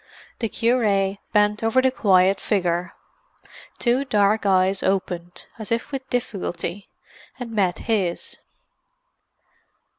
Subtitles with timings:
[0.39, 2.93] The cure bent over the quiet figure.
[3.77, 6.89] Two dark eyes opened, as if with difficulty,
[7.39, 8.39] and met his.